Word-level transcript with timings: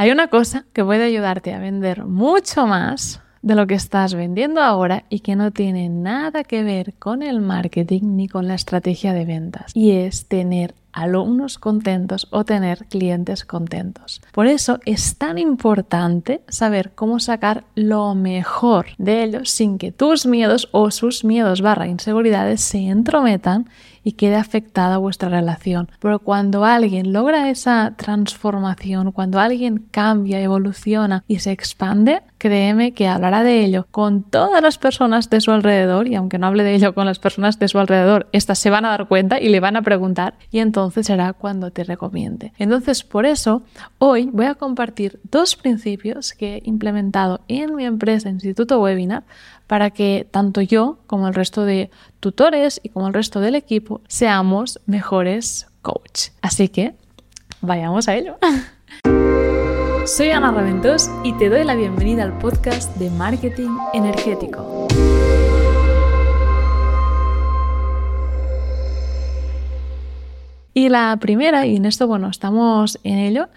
Hay 0.00 0.10
una 0.10 0.28
cosa 0.28 0.64
que 0.72 0.82
puede 0.82 1.04
ayudarte 1.04 1.52
a 1.52 1.58
vender 1.58 2.06
mucho 2.06 2.66
más 2.66 3.20
de 3.42 3.54
lo 3.54 3.66
que 3.66 3.74
estás 3.74 4.14
vendiendo 4.14 4.62
ahora 4.62 5.04
y 5.10 5.20
que 5.20 5.36
no 5.36 5.50
tiene 5.50 5.90
nada 5.90 6.42
que 6.42 6.62
ver 6.62 6.94
con 6.98 7.22
el 7.22 7.42
marketing 7.42 8.16
ni 8.16 8.26
con 8.26 8.48
la 8.48 8.54
estrategia 8.54 9.12
de 9.12 9.26
ventas. 9.26 9.72
Y 9.74 9.90
es 9.90 10.24
tener 10.26 10.74
alumnos 10.94 11.58
contentos 11.58 12.28
o 12.30 12.44
tener 12.44 12.86
clientes 12.86 13.44
contentos. 13.44 14.22
Por 14.32 14.46
eso 14.46 14.80
es 14.86 15.18
tan 15.18 15.36
importante 15.36 16.40
saber 16.48 16.92
cómo 16.94 17.20
sacar 17.20 17.64
lo 17.74 18.14
mejor 18.14 18.86
de 18.96 19.22
ellos 19.22 19.50
sin 19.50 19.76
que 19.76 19.92
tus 19.92 20.24
miedos 20.24 20.70
o 20.72 20.90
sus 20.90 21.24
miedos 21.24 21.60
barra 21.60 21.88
inseguridades 21.88 22.62
se 22.62 22.78
entrometan 22.88 23.68
y 24.02 24.12
quede 24.12 24.36
afectada 24.36 24.98
vuestra 24.98 25.28
relación. 25.28 25.88
Pero 26.00 26.18
cuando 26.18 26.64
alguien 26.64 27.12
logra 27.12 27.50
esa 27.50 27.94
transformación, 27.96 29.12
cuando 29.12 29.40
alguien 29.40 29.84
cambia, 29.90 30.40
evoluciona 30.40 31.24
y 31.28 31.40
se 31.40 31.52
expande, 31.52 32.22
créeme 32.38 32.92
que 32.92 33.06
hablará 33.06 33.42
de 33.42 33.64
ello 33.64 33.86
con 33.90 34.22
todas 34.22 34.62
las 34.62 34.78
personas 34.78 35.28
de 35.28 35.40
su 35.40 35.50
alrededor 35.50 36.08
y 36.08 36.14
aunque 36.14 36.38
no 36.38 36.46
hable 36.46 36.64
de 36.64 36.74
ello 36.74 36.94
con 36.94 37.06
las 37.06 37.18
personas 37.18 37.58
de 37.58 37.68
su 37.68 37.78
alrededor, 37.78 38.28
estas 38.32 38.58
se 38.58 38.70
van 38.70 38.84
a 38.84 38.90
dar 38.90 39.08
cuenta 39.08 39.40
y 39.40 39.48
le 39.48 39.60
van 39.60 39.76
a 39.76 39.82
preguntar 39.82 40.34
y 40.50 40.60
entonces 40.60 41.06
será 41.06 41.32
cuando 41.32 41.70
te 41.70 41.84
recomiende. 41.84 42.52
Entonces, 42.58 43.04
por 43.04 43.26
eso, 43.26 43.62
hoy 43.98 44.30
voy 44.32 44.46
a 44.46 44.54
compartir 44.54 45.20
dos 45.30 45.56
principios 45.56 46.32
que 46.32 46.56
he 46.56 46.62
implementado 46.64 47.40
en 47.48 47.74
mi 47.74 47.84
empresa 47.84 48.30
Instituto 48.30 48.80
Webinar 48.80 49.24
para 49.66 49.90
que 49.90 50.26
tanto 50.28 50.62
yo 50.62 50.98
como 51.06 51.28
el 51.28 51.34
resto 51.34 51.64
de 51.64 51.90
tutores 52.20 52.80
y 52.82 52.90
como 52.90 53.08
el 53.08 53.14
resto 53.14 53.40
del 53.40 53.54
equipo 53.54 54.02
seamos 54.06 54.78
mejores 54.86 55.66
coach. 55.82 56.28
Así 56.42 56.68
que, 56.68 56.94
vayamos 57.62 58.08
a 58.08 58.14
ello. 58.14 58.36
Soy 60.06 60.30
Ana 60.30 60.50
Raventós 60.50 61.10
y 61.24 61.32
te 61.34 61.48
doy 61.48 61.64
la 61.64 61.74
bienvenida 61.74 62.22
al 62.22 62.38
podcast 62.38 62.94
de 62.96 63.10
Marketing 63.10 63.70
Energético. 63.94 64.88
Y 70.72 70.88
la 70.88 71.16
primera, 71.20 71.66
y 71.66 71.76
en 71.76 71.84
esto, 71.84 72.06
bueno, 72.06 72.28
estamos 72.28 72.98
en 73.02 73.18
ello, 73.18 73.48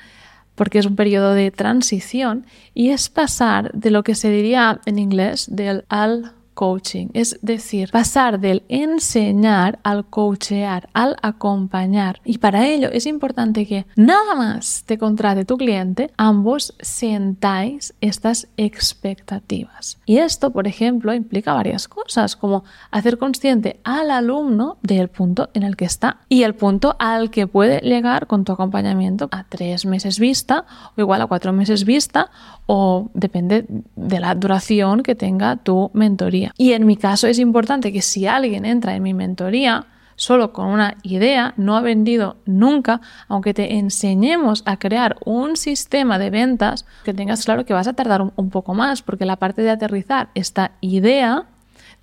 porque 0.55 0.79
es 0.79 0.85
un 0.85 0.95
periodo 0.95 1.33
de 1.33 1.51
transición, 1.51 2.45
y 2.73 2.89
es 2.89 3.09
pasar 3.09 3.71
de 3.71 3.91
lo 3.91 4.03
que 4.03 4.15
se 4.15 4.29
diría 4.29 4.81
en 4.85 4.99
inglés 4.99 5.47
del 5.49 5.85
al 5.89 6.33
coaching, 6.53 7.07
es 7.13 7.39
decir, 7.41 7.89
pasar 7.91 8.39
del 8.39 8.63
enseñar 8.69 9.79
al 9.83 10.05
coachear, 10.05 10.89
al 10.93 11.15
acompañar. 11.21 12.21
Y 12.23 12.37
para 12.37 12.67
ello 12.67 12.89
es 12.91 13.05
importante 13.05 13.65
que 13.65 13.85
nada 13.95 14.35
más 14.35 14.83
te 14.85 14.97
contrate 14.97 15.45
tu 15.45 15.57
cliente, 15.57 16.11
ambos 16.17 16.75
sentáis 16.79 17.93
estas 18.01 18.47
expectativas. 18.57 19.97
Y 20.05 20.17
esto, 20.17 20.51
por 20.51 20.67
ejemplo, 20.67 21.13
implica 21.13 21.53
varias 21.53 21.87
cosas, 21.87 22.35
como 22.35 22.63
hacer 22.91 23.17
consciente 23.17 23.79
al 23.83 24.11
alumno 24.11 24.77
del 24.81 25.09
punto 25.09 25.49
en 25.53 25.63
el 25.63 25.75
que 25.75 25.85
está 25.85 26.17
y 26.29 26.43
el 26.43 26.55
punto 26.55 26.95
al 26.99 27.29
que 27.29 27.47
puede 27.47 27.79
llegar 27.79 28.27
con 28.27 28.43
tu 28.43 28.51
acompañamiento 28.51 29.29
a 29.31 29.43
tres 29.43 29.85
meses 29.85 30.19
vista 30.19 30.65
o 30.95 31.01
igual 31.01 31.21
a 31.21 31.27
cuatro 31.27 31.53
meses 31.53 31.85
vista 31.85 32.31
o 32.65 33.09
depende 33.13 33.65
de 33.95 34.19
la 34.19 34.35
duración 34.35 35.03
que 35.03 35.15
tenga 35.15 35.57
tu 35.57 35.91
mentoría. 35.93 36.42
Y 36.57 36.73
en 36.73 36.85
mi 36.85 36.97
caso 36.97 37.27
es 37.27 37.39
importante 37.39 37.93
que 37.93 38.01
si 38.01 38.27
alguien 38.27 38.65
entra 38.65 38.95
en 38.95 39.03
mi 39.03 39.13
mentoría 39.13 39.87
solo 40.15 40.53
con 40.53 40.67
una 40.67 40.97
idea, 41.03 41.53
no 41.57 41.75
ha 41.75 41.81
vendido 41.81 42.37
nunca, 42.45 43.01
aunque 43.27 43.53
te 43.53 43.75
enseñemos 43.75 44.63
a 44.65 44.77
crear 44.77 45.17
un 45.25 45.57
sistema 45.57 46.19
de 46.19 46.29
ventas, 46.29 46.85
que 47.03 47.13
tengas 47.13 47.45
claro 47.45 47.65
que 47.65 47.73
vas 47.73 47.87
a 47.87 47.93
tardar 47.93 48.31
un, 48.35 48.49
poco 48.49 48.73
más, 48.73 49.01
porque 49.01 49.25
la 49.25 49.37
parte 49.37 49.61
de 49.61 49.71
aterrizar 49.71 50.29
esta 50.35 50.71
idea 50.81 51.45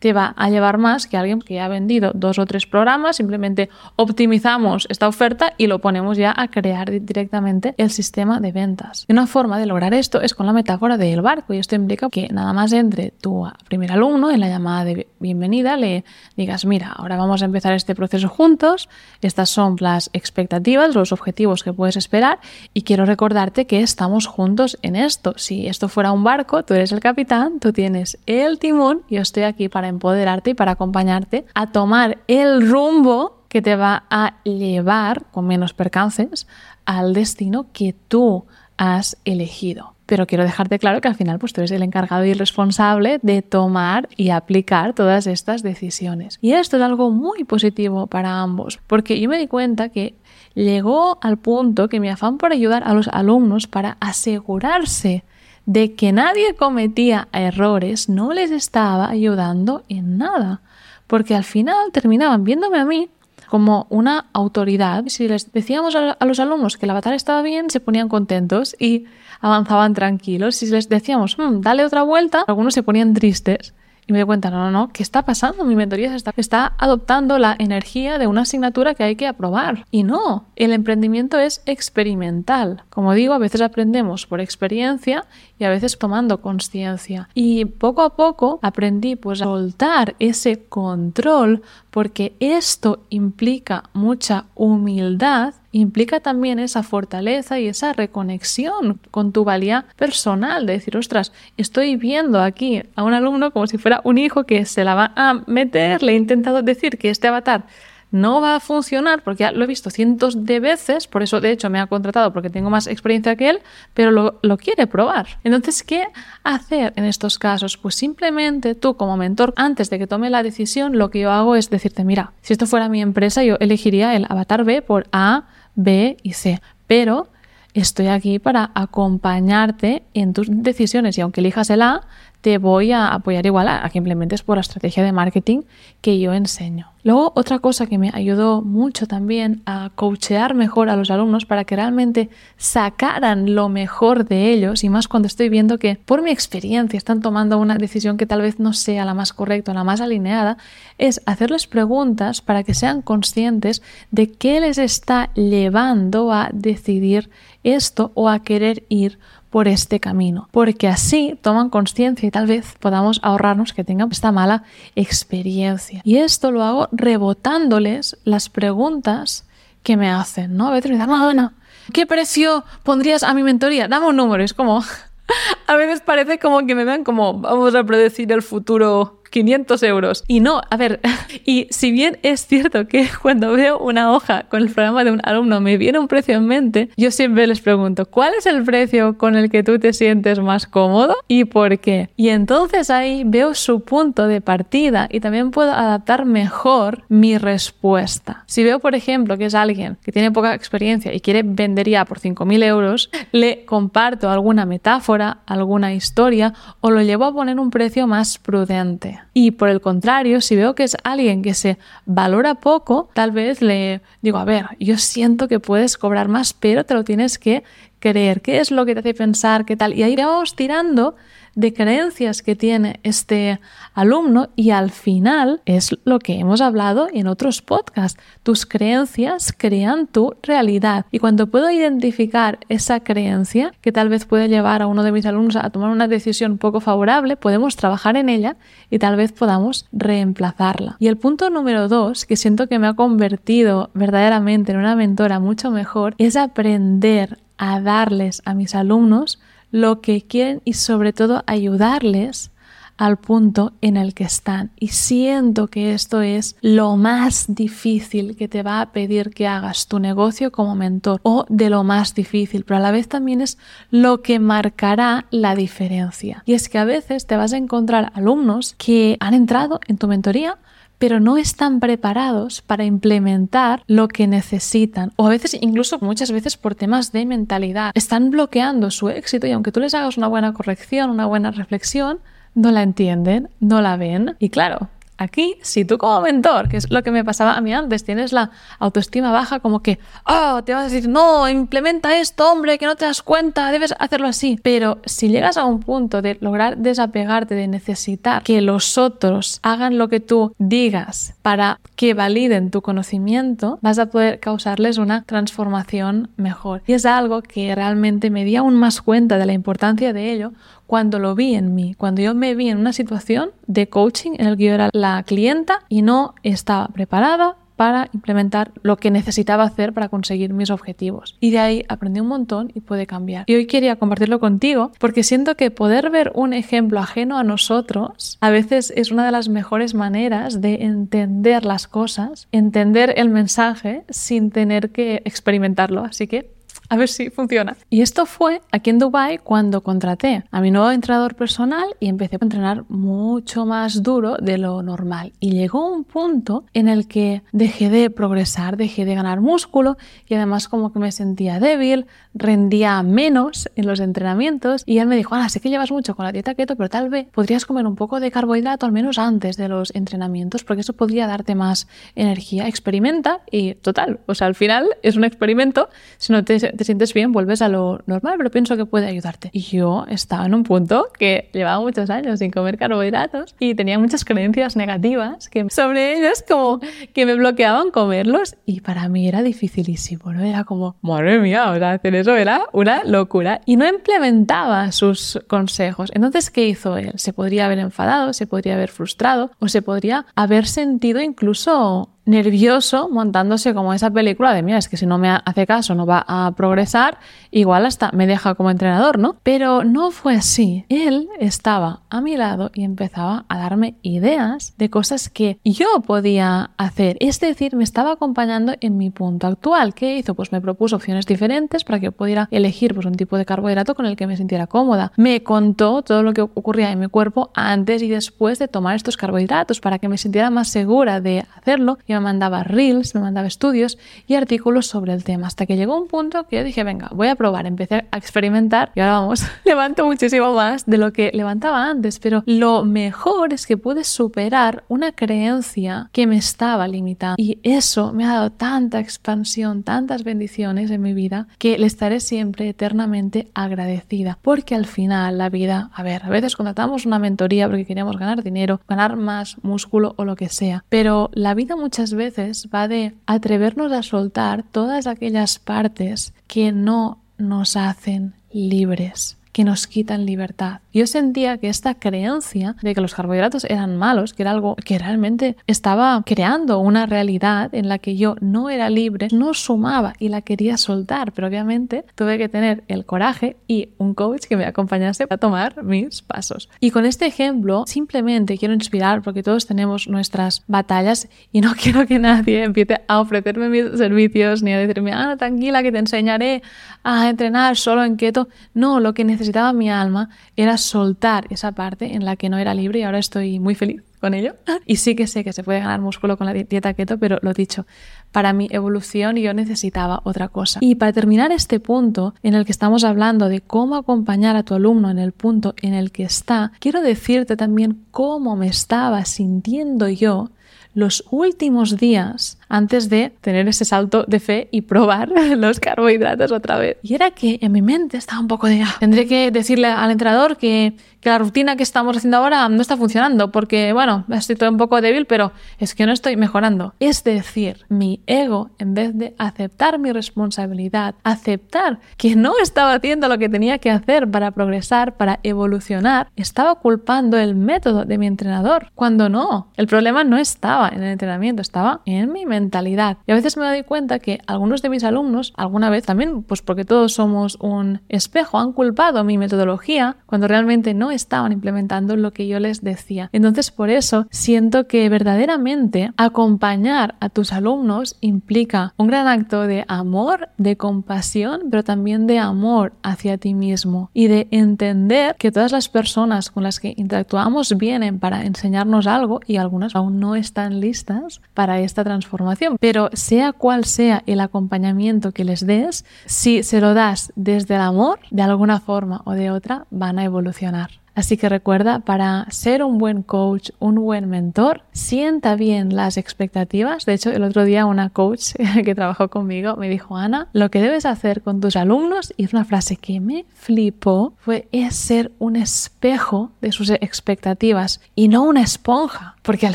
te 0.00 0.12
va 0.12 0.34
a 0.36 0.50
llevar 0.50 0.78
más 0.78 1.06
que 1.06 1.16
alguien 1.16 1.40
que 1.40 1.60
ha 1.60 1.68
vendido 1.68 2.10
dos 2.14 2.38
o 2.38 2.46
tres 2.46 2.66
programas, 2.66 3.16
simplemente 3.16 3.68
optimizamos 3.96 4.86
esta 4.88 5.06
oferta 5.06 5.52
y 5.58 5.66
lo 5.66 5.78
ponemos 5.78 6.16
ya 6.16 6.34
a 6.36 6.48
crear 6.48 6.90
directamente 6.90 7.74
el 7.76 7.90
sistema 7.90 8.40
de 8.40 8.50
ventas. 8.50 9.04
Y 9.08 9.12
una 9.12 9.26
forma 9.26 9.58
de 9.58 9.66
lograr 9.66 9.94
esto 9.94 10.20
es 10.20 10.34
con 10.34 10.46
la 10.46 10.52
metáfora 10.52 10.96
del 10.96 11.20
barco 11.20 11.54
y 11.54 11.58
esto 11.58 11.74
implica 11.74 12.08
que 12.10 12.28
nada 12.30 12.52
más 12.52 12.72
entre 12.72 13.12
tu 13.20 13.46
primer 13.68 13.92
alumno 13.92 14.30
en 14.30 14.40
la 14.40 14.48
llamada 14.48 14.84
de 14.84 15.06
bienvenida 15.18 15.76
le 15.76 16.04
digas, 16.36 16.64
mira, 16.64 16.92
ahora 16.92 17.16
vamos 17.16 17.42
a 17.42 17.44
empezar 17.44 17.74
este 17.74 17.94
proceso 17.94 18.28
juntos, 18.28 18.88
estas 19.20 19.50
son 19.50 19.76
las 19.80 20.08
expectativas, 20.14 20.94
los 20.94 21.12
objetivos 21.12 21.62
que 21.62 21.74
puedes 21.74 21.96
esperar 21.96 22.40
y 22.72 22.82
quiero 22.82 23.04
recordarte 23.04 23.66
que 23.66 23.80
estamos 23.80 24.26
juntos 24.26 24.78
en 24.80 24.96
esto. 24.96 25.34
Si 25.36 25.66
esto 25.66 25.88
fuera 25.88 26.10
un 26.12 26.24
barco, 26.24 26.64
tú 26.64 26.72
eres 26.72 26.92
el 26.92 27.00
capitán, 27.00 27.60
tú 27.60 27.74
tienes 27.74 28.18
el 28.24 28.58
timón 28.58 29.02
y 29.08 29.16
yo 29.16 29.22
estoy 29.22 29.42
aquí 29.42 29.68
para 29.68 29.89
empoderarte 29.90 30.50
y 30.50 30.54
para 30.54 30.72
acompañarte 30.72 31.44
a 31.54 31.66
tomar 31.66 32.18
el 32.26 32.68
rumbo 32.68 33.40
que 33.48 33.60
te 33.60 33.76
va 33.76 34.04
a 34.10 34.36
llevar 34.44 35.26
con 35.32 35.46
menos 35.46 35.74
percances 35.74 36.46
al 36.86 37.12
destino 37.12 37.66
que 37.72 37.94
tú 38.08 38.46
has 38.78 39.18
elegido. 39.24 39.94
Pero 40.06 40.26
quiero 40.26 40.44
dejarte 40.44 40.78
claro 40.78 41.00
que 41.00 41.08
al 41.08 41.14
final 41.14 41.38
pues 41.38 41.52
tú 41.52 41.60
eres 41.60 41.70
el 41.70 41.82
encargado 41.82 42.24
y 42.24 42.32
responsable 42.32 43.20
de 43.22 43.42
tomar 43.42 44.08
y 44.16 44.30
aplicar 44.30 44.94
todas 44.94 45.26
estas 45.26 45.62
decisiones. 45.62 46.38
Y 46.40 46.52
esto 46.52 46.78
es 46.78 46.82
algo 46.82 47.10
muy 47.10 47.44
positivo 47.44 48.06
para 48.06 48.40
ambos, 48.40 48.80
porque 48.86 49.20
yo 49.20 49.28
me 49.28 49.38
di 49.38 49.46
cuenta 49.46 49.90
que 49.90 50.14
llegó 50.54 51.18
al 51.20 51.36
punto 51.36 51.88
que 51.88 52.00
mi 52.00 52.08
afán 52.08 52.38
por 52.38 52.52
ayudar 52.52 52.82
a 52.84 52.94
los 52.94 53.08
alumnos 53.08 53.66
para 53.66 53.96
asegurarse 54.00 55.24
de 55.66 55.94
que 55.94 56.12
nadie 56.12 56.54
cometía 56.54 57.28
errores 57.32 58.08
no 58.08 58.32
les 58.32 58.50
estaba 58.50 59.08
ayudando 59.08 59.82
en 59.88 60.18
nada, 60.18 60.62
porque 61.06 61.34
al 61.34 61.44
final 61.44 61.92
terminaban 61.92 62.44
viéndome 62.44 62.78
a 62.78 62.84
mí 62.84 63.10
como 63.48 63.86
una 63.90 64.26
autoridad. 64.32 65.04
Si 65.08 65.28
les 65.28 65.52
decíamos 65.52 65.96
a 65.96 66.24
los 66.24 66.40
alumnos 66.40 66.78
que 66.78 66.86
la 66.86 66.94
batalla 66.94 67.16
estaba 67.16 67.42
bien, 67.42 67.68
se 67.68 67.80
ponían 67.80 68.08
contentos 68.08 68.76
y 68.78 69.06
avanzaban 69.40 69.92
tranquilos. 69.92 70.56
Si 70.56 70.66
les 70.66 70.88
decíamos, 70.88 71.36
hmm, 71.36 71.60
dale 71.60 71.84
otra 71.84 72.04
vuelta, 72.04 72.44
algunos 72.46 72.74
se 72.74 72.82
ponían 72.82 73.12
tristes. 73.12 73.74
Y 74.06 74.12
me 74.12 74.18
di 74.18 74.24
cuenta, 74.24 74.50
no, 74.50 74.58
no, 74.58 74.70
no, 74.70 74.88
¿qué 74.88 75.02
está 75.02 75.24
pasando? 75.24 75.64
Mi 75.64 75.76
mentoría 75.76 76.14
está, 76.14 76.32
está 76.36 76.74
adoptando 76.78 77.38
la 77.38 77.54
energía 77.58 78.18
de 78.18 78.26
una 78.26 78.42
asignatura 78.42 78.94
que 78.94 79.04
hay 79.04 79.16
que 79.16 79.26
aprobar. 79.26 79.86
Y 79.90 80.02
no, 80.02 80.46
el 80.56 80.72
emprendimiento 80.72 81.38
es 81.38 81.62
experimental. 81.66 82.82
Como 82.90 83.14
digo, 83.14 83.34
a 83.34 83.38
veces 83.38 83.60
aprendemos 83.60 84.26
por 84.26 84.40
experiencia 84.40 85.24
y 85.58 85.64
a 85.64 85.70
veces 85.70 85.98
tomando 85.98 86.40
conciencia. 86.40 87.28
Y 87.34 87.66
poco 87.66 88.02
a 88.02 88.16
poco 88.16 88.58
aprendí 88.62 89.16
pues 89.16 89.42
a 89.42 89.44
soltar 89.44 90.16
ese 90.18 90.64
control 90.64 91.62
porque 91.90 92.34
esto 92.40 93.04
implica 93.10 93.84
mucha 93.92 94.46
humildad 94.54 95.54
implica 95.72 96.20
también 96.20 96.58
esa 96.58 96.82
fortaleza 96.82 97.60
y 97.60 97.68
esa 97.68 97.92
reconexión 97.92 99.00
con 99.10 99.32
tu 99.32 99.44
valía 99.44 99.86
personal, 99.96 100.66
de 100.66 100.74
decir, 100.74 100.96
ostras, 100.96 101.32
estoy 101.56 101.96
viendo 101.96 102.40
aquí 102.42 102.82
a 102.96 103.04
un 103.04 103.14
alumno 103.14 103.52
como 103.52 103.66
si 103.66 103.78
fuera 103.78 104.00
un 104.04 104.18
hijo 104.18 104.44
que 104.44 104.64
se 104.64 104.84
la 104.84 104.94
va 104.94 105.12
a 105.14 105.34
meter, 105.46 106.02
le 106.02 106.12
he 106.12 106.16
intentado 106.16 106.62
decir 106.62 106.98
que 106.98 107.10
este 107.10 107.28
avatar 107.28 107.66
no 108.10 108.40
va 108.40 108.56
a 108.56 108.60
funcionar 108.60 109.22
porque 109.22 109.44
ya 109.44 109.52
lo 109.52 109.64
he 109.64 109.66
visto 109.66 109.90
cientos 109.90 110.44
de 110.44 110.60
veces, 110.60 111.06
por 111.06 111.22
eso 111.22 111.40
de 111.40 111.52
hecho 111.52 111.70
me 111.70 111.78
ha 111.78 111.86
contratado 111.86 112.32
porque 112.32 112.50
tengo 112.50 112.70
más 112.70 112.86
experiencia 112.86 113.36
que 113.36 113.50
él, 113.50 113.60
pero 113.94 114.10
lo, 114.10 114.56
quiere 114.58 114.86
probar. 114.86 115.26
Entonces, 115.44 115.82
¿qué 115.82 116.06
hacer 116.42 116.92
en 116.96 117.04
estos 117.04 117.38
casos? 117.38 117.76
Pues 117.76 117.94
simplemente 117.94 118.74
tú 118.74 118.96
como 118.96 119.16
mentor, 119.16 119.54
antes 119.56 119.90
de 119.90 119.98
que 119.98 120.06
tome 120.06 120.30
la 120.30 120.42
decisión, 120.42 120.98
lo 120.98 121.10
que 121.10 121.20
yo 121.20 121.30
hago 121.30 121.56
es 121.56 121.70
decirte, 121.70 122.04
mira, 122.04 122.32
si 122.42 122.52
esto 122.52 122.66
fuera 122.66 122.88
mi 122.88 123.00
empresa, 123.00 123.44
yo 123.44 123.56
elegiría 123.60 124.14
el 124.16 124.26
avatar 124.28 124.64
B 124.64 124.82
por 124.82 125.06
A, 125.12 125.44
B 125.74 126.16
y 126.22 126.32
C, 126.32 126.60
pero 126.86 127.28
estoy 127.74 128.08
aquí 128.08 128.38
para 128.38 128.70
acompañarte 128.74 130.02
en 130.14 130.32
tus 130.32 130.48
decisiones 130.50 131.16
y 131.16 131.20
aunque 131.20 131.40
elijas 131.40 131.70
el 131.70 131.82
A, 131.82 132.02
te 132.40 132.58
voy 132.58 132.92
a 132.92 133.08
apoyar 133.08 133.44
igual 133.46 133.68
a, 133.68 133.88
que 133.90 133.98
implementes 133.98 134.42
por 134.42 134.56
la 134.56 134.62
estrategia 134.62 135.04
de 135.04 135.12
marketing 135.12 135.62
que 136.00 136.18
yo 136.18 136.32
enseño. 136.32 136.88
Luego, 137.02 137.32
otra 137.34 137.60
cosa 137.60 137.86
que 137.86 137.96
me 137.96 138.10
ayudó 138.12 138.60
mucho 138.60 139.06
también 139.06 139.62
a 139.64 139.90
coachear 139.94 140.54
mejor 140.54 140.90
a 140.90 140.96
los 140.96 141.10
alumnos 141.10 141.46
para 141.46 141.64
que 141.64 141.76
realmente 141.76 142.28
sacaran 142.58 143.54
lo 143.54 143.70
mejor 143.70 144.26
de 144.26 144.52
ellos, 144.52 144.84
y 144.84 144.90
más 144.90 145.08
cuando 145.08 145.26
estoy 145.26 145.48
viendo 145.48 145.78
que 145.78 145.96
por 145.96 146.20
mi 146.20 146.30
experiencia 146.30 146.98
están 146.98 147.22
tomando 147.22 147.56
una 147.58 147.76
decisión 147.76 148.18
que 148.18 148.26
tal 148.26 148.42
vez 148.42 148.58
no 148.58 148.74
sea 148.74 149.06
la 149.06 149.14
más 149.14 149.32
correcta 149.32 149.72
o 149.72 149.74
la 149.74 149.84
más 149.84 150.02
alineada, 150.02 150.58
es 150.98 151.22
hacerles 151.24 151.66
preguntas 151.66 152.42
para 152.42 152.64
que 152.64 152.74
sean 152.74 153.00
conscientes 153.00 153.82
de 154.10 154.30
qué 154.30 154.60
les 154.60 154.76
está 154.76 155.32
llevando 155.32 156.32
a 156.32 156.50
decidir 156.52 157.30
esto 157.64 158.12
o 158.14 158.28
a 158.28 158.40
querer 158.40 158.84
ir 158.88 159.18
por 159.50 159.66
este 159.66 159.98
camino, 159.98 160.48
porque 160.52 160.88
así 160.88 161.38
toman 161.42 161.70
conciencia 161.70 162.26
y 162.26 162.30
tal 162.30 162.46
vez 162.46 162.76
podamos 162.78 163.20
ahorrarnos 163.22 163.72
que 163.72 163.84
tengan 163.84 164.08
esta 164.10 164.32
mala 164.32 164.62
experiencia. 164.94 166.00
Y 166.04 166.16
esto 166.16 166.52
lo 166.52 166.62
hago 166.62 166.88
rebotándoles 166.92 168.16
las 168.24 168.48
preguntas 168.48 169.44
que 169.82 169.96
me 169.96 170.10
hacen, 170.10 170.56
¿no? 170.56 170.68
A 170.68 170.70
veces 170.70 170.90
me 170.92 170.98
dicen, 170.98 171.36
no, 171.36 171.52
¿qué 171.92 172.06
precio 172.06 172.64
pondrías 172.84 173.22
a 173.22 173.34
mi 173.34 173.42
mentoría? 173.42 173.88
Dame 173.88 174.06
un 174.06 174.16
número. 174.16 174.44
Es 174.44 174.54
como, 174.54 174.84
a 175.66 175.74
veces 175.74 176.00
parece 176.00 176.38
como 176.38 176.64
que 176.66 176.74
me 176.74 176.84
vean 176.84 177.02
como, 177.02 177.34
vamos 177.34 177.74
a 177.74 177.82
predecir 177.84 178.30
el 178.32 178.42
futuro 178.42 179.19
500 179.30 179.82
euros. 179.84 180.24
Y 180.26 180.40
no, 180.40 180.60
a 180.68 180.76
ver, 180.76 181.00
y 181.44 181.66
si 181.70 181.90
bien 181.92 182.18
es 182.22 182.46
cierto 182.46 182.86
que 182.86 183.08
cuando 183.22 183.52
veo 183.52 183.78
una 183.78 184.12
hoja 184.12 184.44
con 184.48 184.62
el 184.62 184.70
programa 184.70 185.04
de 185.04 185.12
un 185.12 185.20
alumno 185.24 185.60
me 185.60 185.76
viene 185.76 185.98
un 185.98 186.08
precio 186.08 186.36
en 186.36 186.46
mente, 186.46 186.90
yo 186.96 187.10
siempre 187.10 187.46
les 187.46 187.60
pregunto, 187.60 188.06
¿cuál 188.06 188.34
es 188.38 188.46
el 188.46 188.64
precio 188.64 189.16
con 189.16 189.36
el 189.36 189.50
que 189.50 189.62
tú 189.62 189.78
te 189.78 189.92
sientes 189.92 190.40
más 190.40 190.66
cómodo 190.66 191.16
y 191.28 191.44
por 191.44 191.78
qué? 191.78 192.10
Y 192.16 192.28
entonces 192.28 192.90
ahí 192.90 193.22
veo 193.24 193.54
su 193.54 193.80
punto 193.80 194.26
de 194.26 194.40
partida 194.40 195.08
y 195.10 195.20
también 195.20 195.50
puedo 195.50 195.72
adaptar 195.72 196.24
mejor 196.24 197.04
mi 197.08 197.38
respuesta. 197.38 198.44
Si 198.46 198.64
veo, 198.64 198.80
por 198.80 198.94
ejemplo, 198.94 199.38
que 199.38 199.46
es 199.46 199.54
alguien 199.54 199.98
que 200.02 200.12
tiene 200.12 200.32
poca 200.32 200.54
experiencia 200.54 201.14
y 201.14 201.20
quiere 201.20 201.42
vender 201.42 201.88
ya 201.88 202.04
por 202.04 202.18
5.000 202.18 202.64
euros, 202.64 203.10
le 203.32 203.64
comparto 203.64 204.30
alguna 204.30 204.66
metáfora, 204.66 205.38
alguna 205.46 205.94
historia 205.94 206.54
o 206.80 206.90
lo 206.90 207.02
llevo 207.02 207.24
a 207.24 207.32
poner 207.32 207.58
un 207.58 207.70
precio 207.70 208.06
más 208.06 208.38
prudente. 208.38 209.19
Y 209.32 209.52
por 209.52 209.68
el 209.68 209.80
contrario, 209.80 210.40
si 210.40 210.56
veo 210.56 210.74
que 210.74 210.84
es 210.84 210.96
alguien 211.04 211.42
que 211.42 211.54
se 211.54 211.78
valora 212.06 212.56
poco, 212.56 213.08
tal 213.14 213.30
vez 213.30 213.62
le 213.62 214.00
digo, 214.22 214.38
a 214.38 214.44
ver, 214.44 214.66
yo 214.78 214.98
siento 214.98 215.48
que 215.48 215.60
puedes 215.60 215.96
cobrar 215.96 216.28
más, 216.28 216.52
pero 216.52 216.84
te 216.84 216.94
lo 216.94 217.04
tienes 217.04 217.38
que 217.38 217.62
creer. 218.00 218.40
¿Qué 218.40 218.58
es 218.58 218.70
lo 218.70 218.84
que 218.84 218.94
te 218.94 219.00
hace 219.00 219.14
pensar? 219.14 219.64
¿Qué 219.64 219.76
tal? 219.76 219.94
Y 219.94 220.02
ahí 220.02 220.16
vamos 220.16 220.56
tirando 220.56 221.14
de 221.54 221.72
creencias 221.72 222.42
que 222.42 222.56
tiene 222.56 223.00
este 223.02 223.60
alumno 223.94 224.50
y 224.56 224.70
al 224.70 224.90
final 224.90 225.60
es 225.66 225.96
lo 226.04 226.18
que 226.18 226.38
hemos 226.38 226.60
hablado 226.60 227.08
en 227.12 227.26
otros 227.26 227.62
podcasts. 227.62 228.20
Tus 228.42 228.66
creencias 228.66 229.52
crean 229.56 230.06
tu 230.06 230.34
realidad 230.42 231.06
y 231.10 231.18
cuando 231.18 231.48
puedo 231.48 231.70
identificar 231.70 232.58
esa 232.68 233.00
creencia 233.00 233.72
que 233.80 233.92
tal 233.92 234.08
vez 234.08 234.24
puede 234.24 234.48
llevar 234.48 234.82
a 234.82 234.86
uno 234.86 235.02
de 235.02 235.12
mis 235.12 235.26
alumnos 235.26 235.56
a 235.56 235.70
tomar 235.70 235.90
una 235.90 236.08
decisión 236.08 236.58
poco 236.58 236.80
favorable, 236.80 237.36
podemos 237.36 237.76
trabajar 237.76 238.16
en 238.16 238.28
ella 238.28 238.56
y 238.90 238.98
tal 238.98 239.16
vez 239.16 239.32
podamos 239.32 239.86
reemplazarla. 239.92 240.96
Y 240.98 241.08
el 241.08 241.16
punto 241.16 241.50
número 241.50 241.88
dos, 241.88 242.26
que 242.26 242.36
siento 242.36 242.68
que 242.68 242.78
me 242.78 242.86
ha 242.86 242.94
convertido 242.94 243.90
verdaderamente 243.94 244.72
en 244.72 244.78
una 244.78 244.96
mentora 244.96 245.40
mucho 245.40 245.70
mejor, 245.70 246.14
es 246.18 246.36
aprender 246.36 247.38
a 247.60 247.78
darles 247.78 248.40
a 248.46 248.54
mis 248.54 248.74
alumnos 248.74 249.38
lo 249.70 250.00
que 250.00 250.22
quieren 250.22 250.62
y 250.64 250.72
sobre 250.72 251.12
todo 251.12 251.44
ayudarles 251.46 252.50
al 253.00 253.16
punto 253.16 253.72
en 253.80 253.96
el 253.96 254.12
que 254.12 254.24
están. 254.24 254.72
Y 254.78 254.88
siento 254.88 255.68
que 255.68 255.94
esto 255.94 256.20
es 256.20 256.54
lo 256.60 256.98
más 256.98 257.46
difícil 257.48 258.36
que 258.36 258.46
te 258.46 258.62
va 258.62 258.82
a 258.82 258.92
pedir 258.92 259.30
que 259.30 259.48
hagas 259.48 259.88
tu 259.88 259.98
negocio 259.98 260.52
como 260.52 260.74
mentor 260.74 261.18
o 261.22 261.46
de 261.48 261.70
lo 261.70 261.82
más 261.82 262.14
difícil, 262.14 262.64
pero 262.64 262.76
a 262.76 262.80
la 262.80 262.90
vez 262.90 263.08
también 263.08 263.40
es 263.40 263.56
lo 263.90 264.20
que 264.20 264.38
marcará 264.38 265.24
la 265.30 265.54
diferencia. 265.54 266.42
Y 266.44 266.52
es 266.52 266.68
que 266.68 266.76
a 266.76 266.84
veces 266.84 267.26
te 267.26 267.38
vas 267.38 267.54
a 267.54 267.56
encontrar 267.56 268.12
alumnos 268.14 268.74
que 268.76 269.16
han 269.18 269.32
entrado 269.32 269.80
en 269.88 269.96
tu 269.96 270.06
mentoría 270.06 270.58
pero 270.98 271.18
no 271.18 271.38
están 271.38 271.80
preparados 271.80 272.60
para 272.60 272.84
implementar 272.84 273.82
lo 273.86 274.06
que 274.06 274.26
necesitan. 274.26 275.12
O 275.16 275.26
a 275.26 275.30
veces, 275.30 275.56
incluso 275.58 275.98
muchas 276.02 276.30
veces 276.30 276.58
por 276.58 276.74
temas 276.74 277.10
de 277.10 277.24
mentalidad, 277.24 277.90
están 277.94 278.28
bloqueando 278.28 278.90
su 278.90 279.08
éxito 279.08 279.46
y 279.46 279.52
aunque 279.52 279.72
tú 279.72 279.80
les 279.80 279.94
hagas 279.94 280.18
una 280.18 280.28
buena 280.28 280.52
corrección, 280.52 281.08
una 281.08 281.24
buena 281.24 281.52
reflexión, 281.52 282.18
no 282.54 282.70
la 282.70 282.82
entienden, 282.82 283.48
no 283.60 283.80
la 283.80 283.96
ven. 283.96 284.36
Y 284.38 284.50
claro, 284.50 284.88
Aquí, 285.20 285.56
si 285.60 285.84
tú 285.84 285.98
como 285.98 286.22
mentor, 286.22 286.70
que 286.70 286.78
es 286.78 286.90
lo 286.90 287.02
que 287.02 287.10
me 287.10 287.26
pasaba 287.26 287.52
a 287.52 287.60
mí 287.60 287.74
antes, 287.74 288.04
tienes 288.04 288.32
la 288.32 288.52
autoestima 288.78 289.30
baja 289.30 289.60
como 289.60 289.80
que, 289.80 289.98
oh, 290.24 290.62
te 290.64 290.72
vas 290.72 290.80
a 290.80 290.88
decir, 290.88 291.10
no, 291.10 291.46
implementa 291.46 292.18
esto, 292.18 292.50
hombre, 292.50 292.78
que 292.78 292.86
no 292.86 292.96
te 292.96 293.04
das 293.04 293.20
cuenta, 293.20 293.70
debes 293.70 293.94
hacerlo 293.98 294.28
así. 294.28 294.58
Pero 294.62 294.98
si 295.04 295.28
llegas 295.28 295.58
a 295.58 295.66
un 295.66 295.80
punto 295.80 296.22
de 296.22 296.38
lograr 296.40 296.78
desapegarte, 296.78 297.54
de 297.54 297.68
necesitar 297.68 298.42
que 298.42 298.62
los 298.62 298.96
otros 298.96 299.60
hagan 299.62 299.98
lo 299.98 300.08
que 300.08 300.20
tú 300.20 300.54
digas 300.56 301.34
para 301.42 301.80
que 301.96 302.14
validen 302.14 302.70
tu 302.70 302.80
conocimiento, 302.80 303.78
vas 303.82 303.98
a 303.98 304.06
poder 304.06 304.40
causarles 304.40 304.96
una 304.96 305.24
transformación 305.24 306.30
mejor. 306.38 306.80
Y 306.86 306.94
es 306.94 307.04
algo 307.04 307.42
que 307.42 307.74
realmente 307.74 308.30
me 308.30 308.46
di 308.46 308.56
aún 308.56 308.74
más 308.76 309.02
cuenta 309.02 309.36
de 309.36 309.44
la 309.44 309.52
importancia 309.52 310.14
de 310.14 310.32
ello 310.32 310.52
cuando 310.90 311.20
lo 311.20 311.36
vi 311.36 311.54
en 311.54 311.76
mí, 311.76 311.94
cuando 311.96 312.20
yo 312.20 312.34
me 312.34 312.56
vi 312.56 312.68
en 312.68 312.76
una 312.76 312.92
situación 312.92 313.52
de 313.68 313.88
coaching 313.88 314.32
en 314.38 314.46
el 314.48 314.56
que 314.56 314.64
yo 314.64 314.72
era 314.72 314.90
la 314.92 315.22
clienta 315.22 315.84
y 315.88 316.02
no 316.02 316.34
estaba 316.42 316.88
preparada 316.88 317.54
para 317.76 318.10
implementar 318.12 318.72
lo 318.82 318.96
que 318.96 319.12
necesitaba 319.12 319.62
hacer 319.62 319.92
para 319.92 320.08
conseguir 320.08 320.52
mis 320.52 320.68
objetivos. 320.68 321.36
Y 321.38 321.52
de 321.52 321.60
ahí 321.60 321.84
aprendí 321.88 322.18
un 322.18 322.26
montón 322.26 322.72
y 322.74 322.80
puede 322.80 323.06
cambiar. 323.06 323.44
Y 323.46 323.54
hoy 323.54 323.68
quería 323.68 323.94
compartirlo 323.94 324.40
contigo 324.40 324.90
porque 324.98 325.22
siento 325.22 325.54
que 325.54 325.70
poder 325.70 326.10
ver 326.10 326.32
un 326.34 326.54
ejemplo 326.54 326.98
ajeno 326.98 327.38
a 327.38 327.44
nosotros 327.44 328.36
a 328.40 328.50
veces 328.50 328.92
es 328.96 329.12
una 329.12 329.24
de 329.24 329.30
las 329.30 329.48
mejores 329.48 329.94
maneras 329.94 330.60
de 330.60 330.82
entender 330.82 331.64
las 331.64 331.86
cosas, 331.86 332.48
entender 332.50 333.14
el 333.16 333.28
mensaje 333.28 334.02
sin 334.08 334.50
tener 334.50 334.90
que 334.90 335.22
experimentarlo. 335.24 336.02
Así 336.02 336.26
que 336.26 336.50
a 336.88 336.96
ver 336.96 337.08
si 337.08 337.30
funciona. 337.30 337.76
Y 337.88 338.02
esto 338.02 338.26
fue 338.26 338.60
aquí 338.72 338.90
en 338.90 338.98
Dubai 338.98 339.38
cuando 339.38 339.82
contraté 339.82 340.44
a 340.50 340.60
mi 340.60 340.70
nuevo 340.70 340.90
entrenador 340.90 341.34
personal 341.34 341.84
y 342.00 342.08
empecé 342.08 342.36
a 342.36 342.44
entrenar 342.44 342.84
mucho 342.88 343.64
más 343.66 344.02
duro 344.02 344.36
de 344.36 344.58
lo 344.58 344.82
normal. 344.82 345.32
Y 345.40 345.52
llegó 345.52 345.92
un 345.92 346.04
punto 346.04 346.64
en 346.74 346.88
el 346.88 347.06
que 347.06 347.42
dejé 347.52 347.90
de 347.90 348.10
progresar, 348.10 348.76
dejé 348.76 349.04
de 349.04 349.14
ganar 349.14 349.40
músculo 349.40 349.96
y 350.26 350.34
además 350.34 350.68
como 350.68 350.92
que 350.92 350.98
me 350.98 351.12
sentía 351.12 351.60
débil, 351.60 352.06
rendía 352.34 353.02
menos 353.02 353.68
en 353.76 353.86
los 353.86 354.00
entrenamientos 354.00 354.82
y 354.86 354.98
él 354.98 355.06
me 355.06 355.16
dijo, 355.16 355.34
ah, 355.34 355.48
sé 355.48 355.60
que 355.60 355.70
llevas 355.70 355.90
mucho 355.90 356.14
con 356.14 356.24
la 356.24 356.32
dieta 356.32 356.54
keto, 356.54 356.76
pero 356.76 356.88
tal 356.88 357.08
vez 357.08 357.26
podrías 357.32 357.66
comer 357.66 357.86
un 357.86 357.96
poco 357.96 358.20
de 358.20 358.30
carbohidrato 358.30 358.86
al 358.86 358.92
menos 358.92 359.18
antes 359.18 359.56
de 359.56 359.68
los 359.68 359.94
entrenamientos 359.94 360.64
porque 360.64 360.82
eso 360.82 360.92
podría 360.92 361.26
darte 361.26 361.54
más 361.54 361.88
energía. 362.14 362.68
Experimenta 362.68 363.40
y 363.50 363.74
total, 363.74 364.20
o 364.26 364.34
sea, 364.34 364.46
al 364.46 364.54
final 364.54 364.86
es 365.02 365.16
un 365.16 365.24
experimento, 365.24 365.88
si 366.18 366.32
no 366.32 366.44
te 366.44 366.59
te 366.60 366.84
sientes 366.84 367.14
bien, 367.14 367.32
vuelves 367.32 367.62
a 367.62 367.68
lo 367.68 368.00
normal, 368.06 368.34
pero 368.36 368.50
pienso 368.50 368.76
que 368.76 368.86
puede 368.86 369.06
ayudarte. 369.06 369.50
Y 369.52 369.60
yo 369.60 370.04
estaba 370.08 370.46
en 370.46 370.54
un 370.54 370.64
punto 370.64 371.08
que 371.18 371.50
llevaba 371.52 371.80
muchos 371.80 372.10
años 372.10 372.38
sin 372.38 372.50
comer 372.50 372.78
carbohidratos 372.78 373.54
y 373.58 373.74
tenía 373.74 373.98
muchas 373.98 374.24
creencias 374.24 374.76
negativas 374.76 375.48
que 375.48 375.66
sobre 375.70 376.18
ellos 376.18 376.44
como 376.46 376.80
que 377.14 377.26
me 377.26 377.34
bloqueaban 377.34 377.90
comerlos 377.90 378.56
y 378.66 378.80
para 378.80 379.08
mí 379.08 379.28
era 379.28 379.42
dificilísimo, 379.42 380.32
¿no? 380.32 380.42
Era 380.42 380.64
como, 380.64 380.96
madre 381.02 381.38
mía, 381.38 381.70
o 381.70 381.78
sea, 381.78 381.92
hacer 381.92 382.14
eso 382.14 382.36
era 382.36 382.62
una 382.72 383.04
locura 383.04 383.60
y 383.66 383.76
no 383.76 383.86
implementaba 383.86 384.92
sus 384.92 385.38
consejos. 385.48 386.10
Entonces, 386.14 386.50
¿qué 386.50 386.66
hizo 386.66 386.96
él? 386.96 387.12
Se 387.16 387.32
podría 387.32 387.66
haber 387.66 387.78
enfadado, 387.78 388.32
se 388.32 388.46
podría 388.46 388.74
haber 388.74 388.90
frustrado 388.90 389.50
o 389.58 389.68
se 389.68 389.82
podría 389.82 390.26
haber 390.34 390.66
sentido 390.66 391.20
incluso 391.20 392.10
nervioso 392.30 393.08
montándose 393.10 393.74
como 393.74 393.92
esa 393.92 394.10
película 394.10 394.54
de, 394.54 394.62
mira, 394.62 394.78
es 394.78 394.88
que 394.88 394.96
si 394.96 395.04
no 395.04 395.18
me 395.18 395.28
hace 395.28 395.66
caso 395.66 395.94
no 395.94 396.06
va 396.06 396.24
a 396.26 396.52
progresar, 396.56 397.18
igual 397.50 397.84
hasta 397.84 398.12
me 398.12 398.26
deja 398.26 398.54
como 398.54 398.70
entrenador, 398.70 399.18
¿no? 399.18 399.36
Pero 399.42 399.84
no 399.84 400.10
fue 400.10 400.36
así. 400.36 400.84
Él 400.88 401.28
estaba 401.38 402.02
a 402.08 402.20
mi 402.20 402.36
lado 402.36 402.70
y 402.72 402.84
empezaba 402.84 403.44
a 403.48 403.58
darme 403.58 403.96
ideas 404.02 404.74
de 404.78 404.90
cosas 404.90 405.28
que 405.28 405.58
yo 405.64 405.88
podía 406.06 406.70
hacer. 406.76 407.16
Es 407.20 407.40
decir, 407.40 407.74
me 407.74 407.84
estaba 407.84 408.12
acompañando 408.12 408.74
en 408.80 408.96
mi 408.96 409.10
punto 409.10 409.46
actual. 409.46 409.94
¿Qué 409.94 410.16
hizo? 410.16 410.34
Pues 410.34 410.52
me 410.52 410.60
propuso 410.60 410.96
opciones 410.96 411.26
diferentes 411.26 411.84
para 411.84 411.98
que 411.98 412.06
yo 412.06 412.12
pudiera 412.12 412.48
elegir 412.50 412.94
pues, 412.94 413.06
un 413.06 413.14
tipo 413.14 413.36
de 413.36 413.44
carbohidrato 413.44 413.94
con 413.94 414.06
el 414.06 414.16
que 414.16 414.26
me 414.26 414.36
sintiera 414.36 414.66
cómoda. 414.66 415.12
Me 415.16 415.42
contó 415.42 416.02
todo 416.02 416.22
lo 416.22 416.32
que 416.32 416.42
ocurría 416.42 416.92
en 416.92 417.00
mi 417.00 417.08
cuerpo 417.08 417.50
antes 417.54 418.02
y 418.02 418.08
después 418.08 418.58
de 418.58 418.68
tomar 418.68 418.94
estos 418.94 419.16
carbohidratos 419.16 419.80
para 419.80 419.98
que 419.98 420.08
me 420.08 420.18
sintiera 420.18 420.50
más 420.50 420.68
segura 420.68 421.20
de 421.20 421.44
hacerlo 421.56 421.98
y 422.06 422.12
me 422.20 422.24
mandaba 422.24 422.62
reels, 422.62 423.14
me 423.14 423.20
mandaba 423.20 423.48
estudios 423.48 423.98
y 424.26 424.34
artículos 424.34 424.86
sobre 424.86 425.12
el 425.12 425.24
tema, 425.24 425.46
hasta 425.46 425.66
que 425.66 425.76
llegó 425.76 425.98
un 426.00 426.06
punto 426.06 426.46
que 426.46 426.56
yo 426.56 426.64
dije, 426.64 426.84
venga, 426.84 427.08
voy 427.12 427.28
a 427.28 427.34
probar, 427.34 427.66
empecé 427.66 428.06
a 428.10 428.16
experimentar 428.16 428.92
y 428.94 429.00
ahora 429.00 429.20
vamos, 429.20 429.42
levanto 429.64 430.04
muchísimo 430.06 430.52
más 430.54 430.86
de 430.86 430.98
lo 430.98 431.12
que 431.12 431.30
levantaba 431.34 431.88
antes, 431.88 432.18
pero 432.18 432.42
lo 432.46 432.84
mejor 432.84 433.52
es 433.52 433.66
que 433.66 433.76
pude 433.76 434.04
superar 434.04 434.84
una 434.88 435.12
creencia 435.12 436.08
que 436.12 436.26
me 436.26 436.36
estaba 436.36 436.86
limitando. 436.88 437.36
Y 437.38 437.58
eso 437.62 438.12
me 438.12 438.24
ha 438.24 438.34
dado 438.34 438.50
tanta 438.50 439.00
expansión, 439.00 439.82
tantas 439.82 440.24
bendiciones 440.24 440.90
en 440.90 441.02
mi 441.02 441.14
vida 441.14 441.46
que 441.58 441.78
le 441.78 441.86
estaré 441.86 442.20
siempre 442.20 442.68
eternamente 442.68 443.48
agradecida, 443.54 444.38
porque 444.42 444.74
al 444.74 444.86
final 444.86 445.38
la 445.38 445.48
vida, 445.48 445.90
a 445.94 446.02
ver, 446.02 446.22
a 446.24 446.28
veces 446.28 446.56
contratamos 446.56 447.06
una 447.06 447.18
mentoría 447.18 447.68
porque 447.68 447.84
queremos 447.84 448.16
ganar 448.16 448.42
dinero, 448.42 448.80
ganar 448.88 449.16
más 449.16 449.56
músculo 449.62 450.14
o 450.16 450.24
lo 450.24 450.36
que 450.36 450.48
sea, 450.48 450.84
pero 450.88 451.30
la 451.32 451.54
vida 451.54 451.76
muchas 451.76 451.99
veces 452.14 452.68
va 452.74 452.88
de 452.88 453.14
atrevernos 453.26 453.92
a 453.92 454.02
soltar 454.02 454.62
todas 454.62 455.06
aquellas 455.06 455.58
partes 455.58 456.32
que 456.46 456.72
no 456.72 457.20
nos 457.38 457.76
hacen 457.76 458.34
libres. 458.52 459.36
Que 459.52 459.64
nos 459.64 459.86
quitan 459.86 460.26
libertad. 460.26 460.80
Yo 460.92 461.06
sentía 461.06 461.58
que 461.58 461.68
esta 461.68 461.94
creencia 461.94 462.76
de 462.82 462.94
que 462.94 463.00
los 463.00 463.14
carbohidratos 463.14 463.64
eran 463.64 463.96
malos, 463.96 464.34
que 464.34 464.42
era 464.42 464.50
algo 464.50 464.76
que 464.76 464.98
realmente 464.98 465.56
estaba 465.66 466.22
creando 466.24 466.78
una 466.78 467.06
realidad 467.06 467.74
en 467.74 467.88
la 467.88 467.98
que 467.98 468.16
yo 468.16 468.36
no 468.40 468.70
era 468.70 468.90
libre, 468.90 469.28
no 469.32 469.54
sumaba 469.54 470.14
y 470.18 470.28
la 470.28 470.42
quería 470.42 470.76
soltar, 470.76 471.32
pero 471.32 471.48
obviamente 471.48 472.04
tuve 472.14 472.38
que 472.38 472.48
tener 472.48 472.84
el 472.88 473.04
coraje 473.04 473.56
y 473.66 473.90
un 473.98 474.14
coach 474.14 474.46
que 474.46 474.56
me 474.56 474.64
acompañase 474.64 475.26
a 475.28 475.36
tomar 475.36 475.82
mis 475.82 476.22
pasos. 476.22 476.68
Y 476.80 476.90
con 476.90 477.04
este 477.04 477.26
ejemplo 477.26 477.84
simplemente 477.86 478.58
quiero 478.58 478.74
inspirar 478.74 479.22
porque 479.22 479.42
todos 479.42 479.66
tenemos 479.66 480.08
nuestras 480.08 480.64
batallas 480.66 481.28
y 481.52 481.60
no 481.60 481.74
quiero 481.80 482.06
que 482.06 482.18
nadie 482.18 482.64
empiece 482.64 483.00
a 483.08 483.20
ofrecerme 483.20 483.68
mis 483.68 483.98
servicios 483.98 484.62
ni 484.62 484.72
a 484.72 484.78
decirme, 484.78 485.12
ah, 485.12 485.36
tranquila 485.38 485.82
que 485.82 485.92
te 485.92 485.98
enseñaré 485.98 486.62
a 487.02 487.28
entrenar 487.28 487.76
solo 487.76 488.04
en 488.04 488.16
keto. 488.16 488.48
No, 488.74 489.00
lo 489.00 489.14
que 489.14 489.24
necesitaba 489.50 489.72
mi 489.72 489.90
alma 489.90 490.30
era 490.56 490.78
soltar 490.78 491.46
esa 491.50 491.72
parte 491.72 492.14
en 492.14 492.24
la 492.24 492.36
que 492.36 492.48
no 492.48 492.58
era 492.58 492.72
libre 492.72 493.00
y 493.00 493.02
ahora 493.02 493.18
estoy 493.18 493.58
muy 493.58 493.74
feliz 493.74 494.02
con 494.20 494.34
ello. 494.34 494.54
Y 494.86 494.96
sí 494.96 495.16
que 495.16 495.26
sé 495.26 495.42
que 495.44 495.52
se 495.52 495.64
puede 495.64 495.80
ganar 495.80 496.00
músculo 496.00 496.36
con 496.36 496.46
la 496.46 496.52
dieta 496.52 496.94
keto, 496.94 497.18
pero 497.18 497.38
lo 497.42 497.52
dicho, 497.52 497.86
para 498.32 498.52
mi 498.52 498.68
evolución 498.70 499.36
yo 499.36 499.52
necesitaba 499.54 500.20
otra 500.24 500.48
cosa. 500.48 500.78
Y 500.82 500.94
para 500.94 501.12
terminar 501.12 501.50
este 501.52 501.80
punto 501.80 502.34
en 502.42 502.54
el 502.54 502.64
que 502.64 502.72
estamos 502.72 503.02
hablando 503.02 503.48
de 503.48 503.60
cómo 503.60 503.96
acompañar 503.96 504.56
a 504.56 504.62
tu 504.62 504.74
alumno 504.74 505.10
en 505.10 505.18
el 505.18 505.32
punto 505.32 505.74
en 505.82 505.94
el 505.94 506.12
que 506.12 506.24
está, 506.24 506.72
quiero 506.78 507.02
decirte 507.02 507.56
también 507.56 508.04
cómo 508.10 508.56
me 508.56 508.68
estaba 508.68 509.24
sintiendo 509.24 510.08
yo 510.08 510.50
los 510.94 511.24
últimos 511.30 511.96
días 511.96 512.58
antes 512.70 513.10
de 513.10 513.32
tener 513.42 513.68
ese 513.68 513.84
salto 513.84 514.24
de 514.26 514.40
fe 514.40 514.68
y 514.70 514.82
probar 514.82 515.28
los 515.56 515.80
carbohidratos 515.80 516.52
otra 516.52 516.78
vez. 516.78 516.96
Y 517.02 517.14
era 517.14 517.32
que 517.32 517.58
en 517.60 517.72
mi 517.72 517.82
mente 517.82 518.16
estaba 518.16 518.40
un 518.40 518.48
poco 518.48 518.68
de, 518.68 518.82
ah, 518.82 518.96
tendré 518.98 519.26
que 519.26 519.50
decirle 519.50 519.88
al 519.88 520.10
entrenador 520.10 520.56
que, 520.56 520.94
que 521.20 521.28
la 521.28 521.38
rutina 521.38 521.76
que 521.76 521.82
estamos 521.82 522.16
haciendo 522.16 522.38
ahora 522.38 522.68
no 522.68 522.80
está 522.80 522.96
funcionando, 522.96 523.50
porque 523.50 523.92
bueno, 523.92 524.24
estoy 524.30 524.68
un 524.68 524.78
poco 524.78 525.00
débil, 525.00 525.26
pero 525.26 525.52
es 525.78 525.94
que 525.94 526.06
no 526.06 526.12
estoy 526.12 526.36
mejorando. 526.36 526.94
Es 527.00 527.24
decir, 527.24 527.84
mi 527.88 528.20
ego, 528.26 528.70
en 528.78 528.94
vez 528.94 529.16
de 529.18 529.34
aceptar 529.36 529.98
mi 529.98 530.12
responsabilidad, 530.12 531.16
aceptar 531.24 531.98
que 532.16 532.36
no 532.36 532.54
estaba 532.62 532.94
haciendo 532.94 533.28
lo 533.28 533.38
que 533.38 533.48
tenía 533.48 533.78
que 533.78 533.90
hacer 533.90 534.30
para 534.30 534.52
progresar, 534.52 535.16
para 535.16 535.40
evolucionar, 535.42 536.28
estaba 536.36 536.76
culpando 536.76 537.36
el 537.36 537.54
método 537.54 538.04
de 538.04 538.16
mi 538.16 538.26
entrenador, 538.26 538.92
cuando 538.94 539.28
no, 539.28 539.72
el 539.76 539.88
problema 539.88 540.22
no 540.22 540.36
estaba 540.36 540.88
en 540.88 541.02
el 541.02 541.12
entrenamiento, 541.12 541.62
estaba 541.62 542.00
en 542.06 542.32
mi 542.32 542.46
mente 542.46 542.59
mentalidad. 542.60 543.18
Y 543.26 543.32
a 543.32 543.34
veces 543.34 543.56
me 543.56 543.66
doy 543.66 543.82
cuenta 543.82 544.18
que 544.18 544.40
algunos 544.46 544.82
de 544.82 544.90
mis 544.90 545.04
alumnos, 545.04 545.52
alguna 545.56 545.90
vez 545.90 546.04
también, 546.04 546.42
pues 546.42 546.62
porque 546.62 546.84
todos 546.84 547.14
somos 547.14 547.56
un 547.60 548.02
espejo, 548.08 548.58
han 548.58 548.72
culpado 548.72 549.24
mi 549.24 549.38
metodología 549.38 550.16
cuando 550.26 550.46
realmente 550.46 550.94
no 550.94 551.10
estaban 551.10 551.52
implementando 551.52 552.16
lo 552.16 552.32
que 552.32 552.46
yo 552.46 552.60
les 552.60 552.82
decía. 552.82 553.30
Entonces, 553.32 553.70
por 553.70 553.90
eso 553.90 554.26
siento 554.30 554.86
que 554.86 555.08
verdaderamente 555.08 556.12
acompañar 556.16 557.16
a 557.20 557.28
tus 557.30 557.52
alumnos 557.52 558.16
implica 558.20 558.92
un 558.96 559.06
gran 559.06 559.26
acto 559.26 559.66
de 559.66 559.84
amor, 559.88 560.50
de 560.58 560.76
compasión, 560.76 561.62
pero 561.70 561.82
también 561.82 562.26
de 562.26 562.38
amor 562.38 562.92
hacia 563.02 563.38
ti 563.38 563.54
mismo 563.54 564.10
y 564.12 564.28
de 564.28 564.48
entender 564.50 565.36
que 565.38 565.52
todas 565.52 565.72
las 565.72 565.88
personas 565.88 566.50
con 566.50 566.62
las 566.62 566.78
que 566.78 566.94
interactuamos 566.96 567.76
vienen 567.76 568.18
para 568.18 568.44
enseñarnos 568.44 569.06
algo 569.06 569.40
y 569.46 569.56
algunas 569.56 569.94
aún 569.96 570.20
no 570.20 570.36
están 570.36 570.80
listas 570.80 571.40
para 571.54 571.80
esta 571.80 572.04
transformación 572.04 572.49
pero 572.80 573.10
sea 573.12 573.52
cual 573.52 573.84
sea 573.84 574.22
el 574.26 574.40
acompañamiento 574.40 575.32
que 575.32 575.44
les 575.44 575.66
des, 575.66 576.04
si 576.26 576.62
se 576.62 576.80
lo 576.80 576.94
das 576.94 577.32
desde 577.36 577.76
el 577.76 577.80
amor, 577.80 578.18
de 578.30 578.42
alguna 578.42 578.80
forma 578.80 579.22
o 579.24 579.32
de 579.32 579.50
otra, 579.50 579.86
van 579.90 580.18
a 580.18 580.24
evolucionar. 580.24 580.90
Así 581.20 581.36
que 581.36 581.50
recuerda, 581.50 581.98
para 581.98 582.46
ser 582.48 582.82
un 582.82 582.96
buen 582.96 583.22
coach, 583.22 583.72
un 583.78 583.96
buen 583.96 584.30
mentor, 584.30 584.84
sienta 584.92 585.54
bien 585.54 585.94
las 585.94 586.16
expectativas. 586.16 587.04
De 587.04 587.12
hecho, 587.12 587.30
el 587.30 587.42
otro 587.42 587.66
día 587.66 587.84
una 587.84 588.08
coach 588.08 588.54
que 588.86 588.94
trabajó 588.94 589.28
conmigo 589.28 589.76
me 589.76 589.90
dijo, 589.90 590.16
Ana, 590.16 590.48
lo 590.54 590.70
que 590.70 590.80
debes 590.80 591.04
hacer 591.04 591.42
con 591.42 591.60
tus 591.60 591.76
alumnos, 591.76 592.32
y 592.38 592.44
es 592.44 592.54
una 592.54 592.64
frase 592.64 592.96
que 592.96 593.20
me 593.20 593.44
flipó, 593.52 594.32
fue 594.38 594.66
es 594.72 594.96
ser 594.96 595.30
un 595.38 595.56
espejo 595.56 596.52
de 596.62 596.72
sus 596.72 596.88
expectativas 596.88 598.00
y 598.14 598.28
no 598.28 598.42
una 598.44 598.62
esponja, 598.62 599.36
porque 599.42 599.66
al 599.66 599.74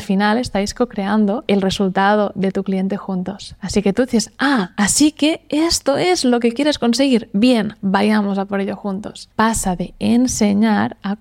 final 0.00 0.38
estáis 0.38 0.74
co-creando 0.74 1.44
el 1.46 1.62
resultado 1.62 2.32
de 2.34 2.50
tu 2.50 2.64
cliente 2.64 2.96
juntos. 2.96 3.54
Así 3.60 3.82
que 3.82 3.92
tú 3.92 4.02
dices, 4.02 4.32
ah, 4.40 4.72
así 4.76 5.12
que 5.12 5.46
esto 5.48 5.96
es 5.96 6.24
lo 6.24 6.40
que 6.40 6.50
quieres 6.50 6.80
conseguir. 6.80 7.30
Bien, 7.32 7.76
vayamos 7.82 8.36
a 8.38 8.46
por 8.46 8.60
ello 8.60 8.74
juntos. 8.74 9.28
Pasa 9.36 9.76
de 9.76 9.94
enseñar 10.00 10.96
a 11.04 11.14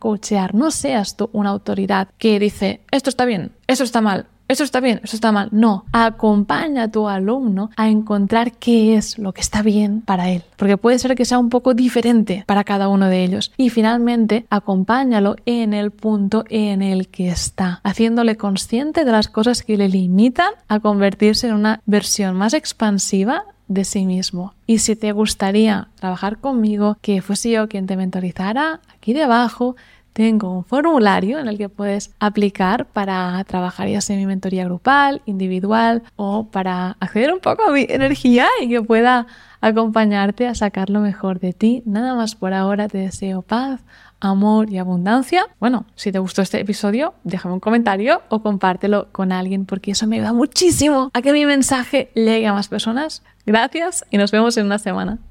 no 0.54 0.72
seas 0.72 1.18
tú 1.18 1.30
una 1.34 1.50
autoridad 1.50 2.10
que 2.18 2.40
dice, 2.40 2.82
esto 2.92 3.10
está 3.10 3.26
bien, 3.26 3.52
eso 3.68 3.84
está 3.84 4.02
mal, 4.02 4.28
eso 4.48 4.64
está 4.64 4.80
bien, 4.80 5.02
eso 5.04 5.16
está 5.16 5.32
mal. 5.32 5.50
No, 5.52 5.86
acompaña 5.92 6.84
a 6.84 6.92
tu 6.92 7.10
alumno 7.10 7.72
a 7.78 7.90
encontrar 7.90 8.52
qué 8.52 8.96
es 8.96 9.18
lo 9.18 9.34
que 9.34 9.42
está 9.42 9.64
bien 9.64 10.02
para 10.02 10.30
él, 10.30 10.44
porque 10.56 10.78
puede 10.78 11.00
ser 11.00 11.16
que 11.16 11.26
sea 11.26 11.40
un 11.40 11.50
poco 11.50 11.74
diferente 11.74 12.44
para 12.46 12.64
cada 12.64 12.88
uno 12.88 13.08
de 13.08 13.24
ellos. 13.24 13.52
Y 13.58 13.72
finalmente, 13.72 14.46
acompáñalo 14.52 15.36
en 15.48 15.74
el 15.74 15.90
punto 15.90 16.46
en 16.50 16.84
el 16.84 17.08
que 17.08 17.30
está, 17.30 17.82
haciéndole 17.84 18.38
consciente 18.38 19.04
de 19.04 19.12
las 19.12 19.30
cosas 19.30 19.64
que 19.64 19.78
le 19.78 19.90
limitan 19.90 20.52
a 20.68 20.80
convertirse 20.80 21.48
en 21.48 21.56
una 21.56 21.82
versión 21.88 22.36
más 22.36 22.54
expansiva 22.54 23.46
de 23.68 23.84
sí 23.84 24.06
mismo. 24.06 24.54
Y 24.68 24.78
si 24.80 24.96
te 24.96 25.12
gustaría 25.12 25.90
trabajar 25.96 26.38
conmigo, 26.38 26.98
que 27.02 27.24
fuese 27.24 27.52
yo 27.52 27.68
quien 27.68 27.88
te 27.88 27.98
mentorizara, 27.98 28.82
aquí 28.96 29.14
debajo 29.14 29.76
tengo 30.16 30.50
un 30.50 30.64
formulario 30.64 31.40
en 31.40 31.50
el 31.50 31.58
que 31.58 31.68
puedes 31.68 32.12
aplicar 32.22 32.86
para 32.86 33.44
trabajar 33.44 33.90
ya 33.90 34.00
sea 34.00 34.16
mi 34.16 34.26
mentoría 34.26 34.64
grupal, 34.64 35.22
individual 35.26 36.04
o 36.16 36.46
para 36.46 36.96
acceder 37.02 37.34
un 37.34 37.42
poco 37.42 37.64
a 37.64 37.72
mi 37.74 37.86
energía 37.90 38.48
y 38.62 38.70
que 38.70 38.82
pueda 38.82 39.28
acompañarte 39.60 40.48
a 40.48 40.56
sacar 40.56 40.90
lo 40.90 41.02
mejor 41.02 41.42
de 41.42 41.52
ti. 41.52 41.84
Nada 41.86 42.16
más 42.16 42.34
por 42.34 42.54
ahora, 42.54 42.88
te 42.88 42.98
deseo 43.00 43.42
paz, 43.42 43.82
amor 44.22 44.70
y 44.70 44.78
abundancia. 44.78 45.48
Bueno, 45.60 45.86
si 45.96 46.14
te 46.14 46.20
gustó 46.20 46.42
este 46.42 46.62
episodio, 46.62 47.14
déjame 47.26 47.56
un 47.56 47.60
comentario 47.60 48.22
o 48.30 48.42
compártelo 48.42 49.10
con 49.12 49.34
alguien 49.34 49.66
porque 49.66 49.92
eso 49.92 50.08
me 50.08 50.16
ayuda 50.16 50.32
muchísimo 50.32 51.12
a 51.14 51.22
que 51.22 51.34
mi 51.34 51.46
mensaje 51.46 52.10
llegue 52.16 52.48
a 52.48 52.54
más 52.54 52.70
personas. 52.70 53.22
Gracias 53.46 54.06
y 54.12 54.18
nos 54.18 54.32
vemos 54.32 54.56
en 54.56 54.68
una 54.68 54.80
semana. 54.80 55.20